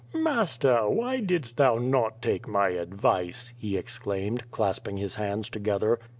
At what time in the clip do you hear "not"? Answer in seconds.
1.77-2.23